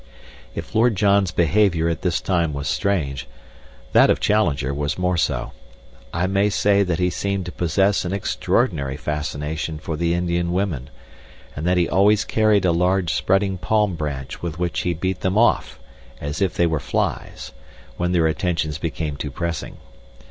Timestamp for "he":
6.97-7.11, 11.77-11.87, 14.79-14.95